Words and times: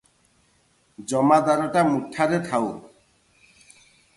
ଜମାଦାରଟା 1.11 1.83
ମୁଠାରେ 1.91 2.41
ଥାଉ 2.51 2.73